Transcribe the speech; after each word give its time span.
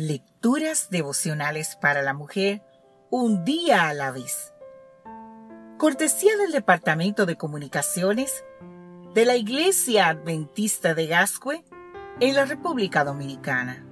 Lecturas 0.00 0.90
devocionales 0.90 1.74
para 1.74 2.02
la 2.02 2.14
mujer, 2.14 2.62
un 3.10 3.44
día 3.44 3.88
a 3.88 3.94
la 3.94 4.12
vez. 4.12 4.54
Cortesía 5.76 6.36
del 6.36 6.52
Departamento 6.52 7.26
de 7.26 7.34
Comunicaciones 7.34 8.44
de 9.12 9.24
la 9.24 9.34
Iglesia 9.34 10.06
Adventista 10.06 10.94
de 10.94 11.08
Gascue 11.08 11.64
en 12.20 12.36
la 12.36 12.44
República 12.44 13.02
Dominicana. 13.02 13.84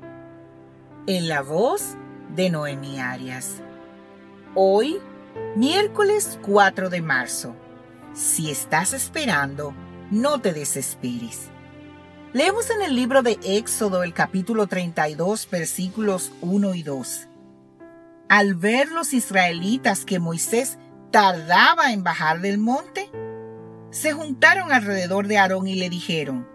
En 1.09 1.29
la 1.29 1.43
voz 1.43 1.97
de 2.37 2.51
Noemi 2.51 3.01
Arias. 3.01 3.61
Hoy, 4.55 5.01
miércoles 5.57 6.39
4 6.43 6.89
de 6.89 7.03
marzo. 7.03 7.57
Si 8.15 8.49
estás 8.53 8.93
esperando, 8.93 9.75
no 10.13 10.41
te 10.41 10.53
desesperes. 10.53 11.51
Leemos 12.37 12.69
en 12.69 12.83
el 12.83 12.95
libro 12.95 13.23
de 13.23 13.39
Éxodo 13.43 14.03
el 14.03 14.13
capítulo 14.13 14.67
32 14.67 15.49
versículos 15.51 16.33
1 16.43 16.75
y 16.75 16.83
2. 16.83 17.29
Al 18.29 18.55
ver 18.55 18.89
los 18.89 19.15
israelitas 19.15 20.05
que 20.05 20.19
Moisés 20.19 20.77
tardaba 21.11 21.95
en 21.95 22.05
bajar 22.05 22.43
del 22.43 22.59
monte, 22.59 23.11
se 23.91 24.13
juntaron 24.13 24.71
alrededor 24.71 25.29
de 25.29 25.39
Aarón 25.39 25.67
y 25.67 25.77
le 25.77 25.89
dijeron, 25.89 26.47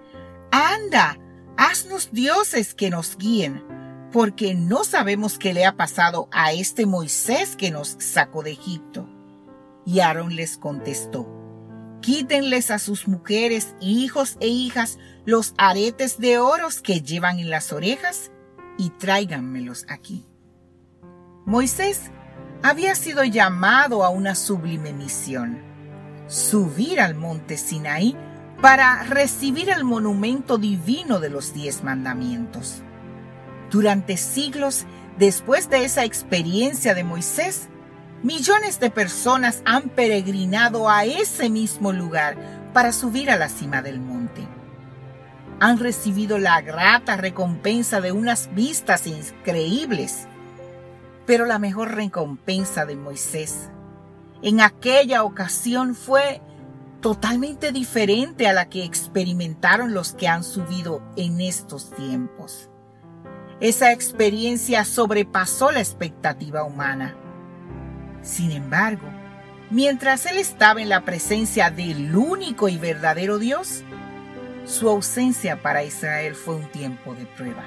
Anda, 0.51 1.17
haznos 1.57 2.11
dioses 2.11 2.75
que 2.75 2.91
nos 2.91 3.17
guíen, 3.17 3.63
porque 4.11 4.53
no 4.53 4.83
sabemos 4.83 5.39
qué 5.39 5.51
le 5.51 5.65
ha 5.65 5.77
pasado 5.77 6.29
a 6.31 6.53
este 6.53 6.85
Moisés 6.85 7.55
que 7.55 7.71
nos 7.71 7.95
sacó 7.97 8.43
de 8.43 8.51
Egipto. 8.51 9.09
Y 9.87 10.01
Aarón 10.01 10.35
les 10.35 10.59
contestó, 10.59 11.40
Quítenles 12.01 12.71
a 12.71 12.79
sus 12.79 13.07
mujeres, 13.07 13.75
hijos 13.79 14.37
e 14.39 14.47
hijas 14.47 14.97
los 15.25 15.53
aretes 15.57 16.17
de 16.17 16.39
oros 16.39 16.81
que 16.81 17.01
llevan 17.01 17.39
en 17.39 17.49
las 17.49 17.71
orejas 17.71 18.31
y 18.77 18.89
tráiganmelos 18.89 19.85
aquí. 19.87 20.25
Moisés 21.45 22.11
había 22.63 22.95
sido 22.95 23.23
llamado 23.23 24.03
a 24.03 24.09
una 24.09 24.35
sublime 24.35 24.93
misión, 24.93 25.61
subir 26.27 26.99
al 26.99 27.15
monte 27.15 27.57
Sinaí 27.57 28.15
para 28.61 29.03
recibir 29.03 29.69
el 29.69 29.83
monumento 29.83 30.57
divino 30.57 31.19
de 31.19 31.29
los 31.29 31.53
diez 31.53 31.83
mandamientos. 31.83 32.81
Durante 33.69 34.17
siglos 34.17 34.85
después 35.17 35.69
de 35.69 35.85
esa 35.85 36.03
experiencia 36.03 36.93
de 36.93 37.03
Moisés, 37.03 37.69
Millones 38.23 38.79
de 38.79 38.91
personas 38.91 39.63
han 39.65 39.89
peregrinado 39.89 40.89
a 40.89 41.05
ese 41.05 41.49
mismo 41.49 41.91
lugar 41.91 42.37
para 42.73 42.93
subir 42.93 43.31
a 43.31 43.35
la 43.35 43.49
cima 43.49 43.81
del 43.81 43.99
monte. 43.99 44.47
Han 45.59 45.79
recibido 45.79 46.37
la 46.37 46.61
grata 46.61 47.17
recompensa 47.17 47.99
de 47.99 48.11
unas 48.11 48.53
vistas 48.53 49.07
increíbles. 49.07 50.27
Pero 51.25 51.45
la 51.45 51.59
mejor 51.59 51.95
recompensa 51.95 52.85
de 52.85 52.95
Moisés 52.95 53.69
en 54.41 54.61
aquella 54.61 55.23
ocasión 55.23 55.95
fue 55.95 56.41
totalmente 56.99 57.71
diferente 57.71 58.47
a 58.47 58.53
la 58.53 58.69
que 58.69 58.83
experimentaron 58.83 59.93
los 59.93 60.13
que 60.13 60.27
han 60.27 60.43
subido 60.43 61.01
en 61.15 61.41
estos 61.41 61.91
tiempos. 61.91 62.69
Esa 63.59 63.91
experiencia 63.91 64.83
sobrepasó 64.85 65.71
la 65.71 65.79
expectativa 65.79 66.63
humana 66.63 67.15
sin 68.21 68.51
embargo, 68.51 69.07
mientras 69.69 70.25
él 70.25 70.37
estaba 70.37 70.81
en 70.81 70.89
la 70.89 71.05
presencia 71.05 71.71
del 71.71 72.15
único 72.15 72.69
y 72.69 72.77
verdadero 72.77 73.39
Dios, 73.39 73.83
su 74.65 74.89
ausencia 74.89 75.61
para 75.61 75.83
Israel 75.83 76.35
fue 76.35 76.55
un 76.55 76.71
tiempo 76.71 77.15
de 77.15 77.25
prueba. 77.25 77.63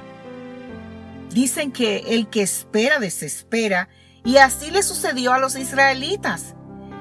Dicen 1.30 1.72
que 1.72 2.14
el 2.14 2.28
que 2.28 2.42
espera 2.42 3.00
desespera 3.00 3.88
y 4.24 4.36
así 4.36 4.70
le 4.70 4.82
sucedió 4.82 5.32
a 5.32 5.38
los 5.38 5.56
israelitas. 5.56 6.54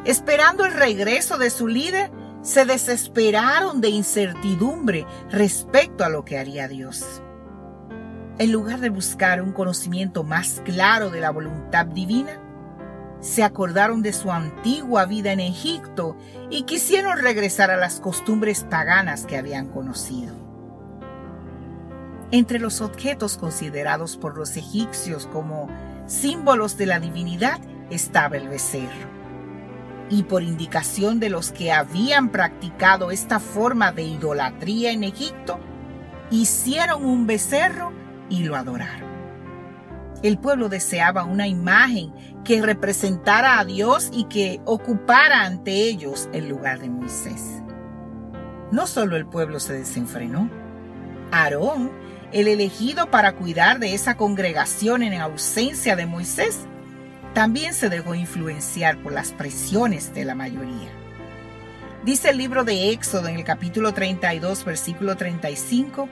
Esperando 0.05 0.65
el 0.65 0.73
regreso 0.73 1.37
de 1.37 1.49
su 1.49 1.67
líder, 1.67 2.11
se 2.41 2.65
desesperaron 2.65 3.79
de 3.79 3.89
incertidumbre 3.89 5.05
respecto 5.29 6.03
a 6.03 6.09
lo 6.09 6.25
que 6.25 6.37
haría 6.37 6.67
Dios. 6.67 7.21
En 8.39 8.51
lugar 8.51 8.79
de 8.79 8.89
buscar 8.89 9.41
un 9.41 9.53
conocimiento 9.53 10.23
más 10.23 10.61
claro 10.65 11.09
de 11.09 11.21
la 11.21 11.29
voluntad 11.29 11.85
divina, 11.85 12.41
se 13.23 13.41
acordaron 13.41 14.01
de 14.01 14.11
su 14.11 14.31
antigua 14.31 15.05
vida 15.05 15.31
en 15.31 15.39
Egipto 15.39 16.17
y 16.49 16.63
quisieron 16.63 17.17
regresar 17.17 17.71
a 17.71 17.77
las 17.77 18.01
costumbres 18.01 18.65
paganas 18.69 19.25
que 19.25 19.37
habían 19.37 19.69
conocido. 19.69 20.35
Entre 22.31 22.59
los 22.59 22.81
objetos 22.81 23.37
considerados 23.37 24.17
por 24.17 24.37
los 24.37 24.57
egipcios 24.57 25.25
como 25.27 25.69
símbolos 26.05 26.75
de 26.75 26.85
la 26.85 26.99
divinidad 26.99 27.61
estaba 27.89 28.35
el 28.35 28.49
becerro. 28.49 29.07
Y 30.09 30.23
por 30.23 30.43
indicación 30.43 31.21
de 31.21 31.29
los 31.29 31.53
que 31.53 31.71
habían 31.71 32.29
practicado 32.29 33.09
esta 33.09 33.39
forma 33.39 33.93
de 33.93 34.03
idolatría 34.03 34.91
en 34.91 35.05
Egipto, 35.05 35.59
hicieron 36.29 37.05
un 37.05 37.25
becerro 37.25 37.93
y 38.29 38.43
lo 38.43 38.57
adoraron. 38.57 39.12
El 40.23 40.37
pueblo 40.37 40.69
deseaba 40.69 41.25
una 41.25 41.49
imagen 41.49 42.13
que 42.45 42.61
representara 42.61 43.59
a 43.59 43.65
Dios 43.65 44.09
y 44.13 44.23
que 44.23 44.61
ocupara 44.63 45.43
ante 45.43 45.71
ellos 45.73 46.29
el 46.31 46.47
lugar 46.47 46.79
de 46.79 46.89
Moisés. 46.89 47.61
No 48.71 48.87
solo 48.87 49.17
el 49.17 49.25
pueblo 49.25 49.59
se 49.59 49.73
desenfrenó, 49.73 50.49
Aarón, 51.31 51.91
el 52.31 52.47
elegido 52.47 53.11
para 53.11 53.33
cuidar 53.33 53.79
de 53.79 53.93
esa 53.93 54.15
congregación 54.15 55.03
en 55.03 55.19
ausencia 55.19 55.97
de 55.97 56.05
Moisés, 56.05 56.61
también 57.33 57.73
se 57.73 57.89
dejó 57.89 58.15
influenciar 58.15 59.03
por 59.03 59.11
las 59.11 59.33
presiones 59.33 60.13
de 60.13 60.23
la 60.23 60.35
mayoría. 60.35 60.89
Dice 62.05 62.29
el 62.29 62.37
libro 62.37 62.63
de 62.63 62.91
Éxodo 62.91 63.27
en 63.27 63.35
el 63.35 63.43
capítulo 63.43 63.93
32, 63.93 64.63
versículo 64.63 65.17
35, 65.17 66.07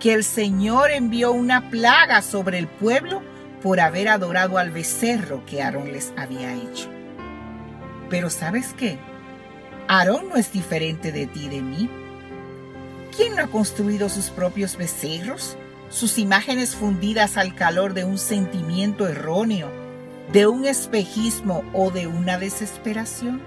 que 0.00 0.14
el 0.14 0.24
Señor 0.24 0.90
envió 0.90 1.32
una 1.32 1.68
plaga 1.68 2.22
sobre 2.22 2.58
el 2.58 2.66
pueblo 2.66 3.22
por 3.62 3.80
haber 3.80 4.08
adorado 4.08 4.58
al 4.58 4.70
becerro 4.70 5.44
que 5.46 5.62
Aarón 5.62 5.92
les 5.92 6.12
había 6.16 6.54
hecho. 6.54 6.88
Pero 8.10 8.28
¿sabes 8.28 8.74
qué? 8.76 8.98
Aarón 9.88 10.28
no 10.28 10.36
es 10.36 10.52
diferente 10.52 11.12
de 11.12 11.26
ti 11.26 11.46
y 11.46 11.48
de 11.48 11.62
mí. 11.62 11.90
¿Quién 13.16 13.36
no 13.36 13.42
ha 13.42 13.46
construido 13.46 14.08
sus 14.08 14.30
propios 14.30 14.76
becerros? 14.76 15.56
Sus 15.90 16.18
imágenes 16.18 16.74
fundidas 16.74 17.36
al 17.36 17.54
calor 17.54 17.94
de 17.94 18.04
un 18.04 18.18
sentimiento 18.18 19.06
erróneo, 19.06 19.70
de 20.32 20.46
un 20.46 20.64
espejismo 20.64 21.62
o 21.74 21.90
de 21.90 22.06
una 22.06 22.38
desesperación. 22.38 23.42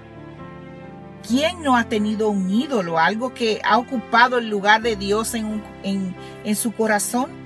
¿Quién 1.26 1.62
no 1.62 1.76
ha 1.76 1.84
tenido 1.88 2.30
un 2.30 2.48
ídolo, 2.48 2.98
algo 2.98 3.34
que 3.34 3.60
ha 3.64 3.78
ocupado 3.78 4.38
el 4.38 4.48
lugar 4.48 4.82
de 4.82 4.94
Dios 4.94 5.34
en, 5.34 5.62
en, 5.82 6.14
en 6.44 6.54
su 6.54 6.72
corazón? 6.72 7.45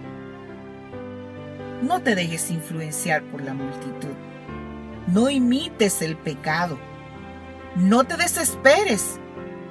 No 1.83 2.01
te 2.03 2.15
dejes 2.15 2.51
influenciar 2.51 3.23
por 3.25 3.43
la 3.43 3.55
multitud. 3.55 4.15
No 5.07 5.31
imites 5.31 6.03
el 6.03 6.17
pecado. 6.17 6.79
No 7.77 8.05
te 8.05 8.17
desesperes, 8.17 9.19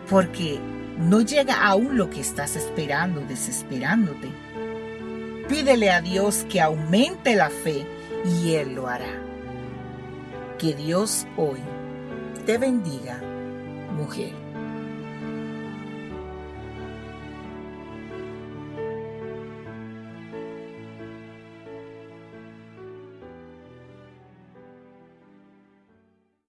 porque 0.09 0.59
no 0.97 1.21
llega 1.21 1.65
aún 1.65 1.97
lo 1.97 2.09
que 2.09 2.21
estás 2.21 2.55
esperando, 2.55 3.21
desesperándote. 3.21 4.29
Pídele 5.47 5.91
a 5.91 6.01
Dios 6.01 6.45
que 6.49 6.61
aumente 6.61 7.35
la 7.35 7.49
fe 7.49 7.85
y 8.25 8.53
Él 8.55 8.75
lo 8.75 8.87
hará. 8.87 9.21
Que 10.57 10.73
Dios 10.73 11.25
hoy 11.37 11.59
te 12.45 12.57
bendiga, 12.57 13.21
mujer. 13.95 14.48